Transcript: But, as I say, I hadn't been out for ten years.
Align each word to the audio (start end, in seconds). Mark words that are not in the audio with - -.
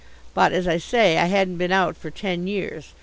But, 0.33 0.51
as 0.51 0.67
I 0.67 0.77
say, 0.79 1.19
I 1.19 1.25
hadn't 1.25 1.57
been 1.57 1.71
out 1.71 1.95
for 1.95 2.09
ten 2.09 2.47
years. 2.47 2.95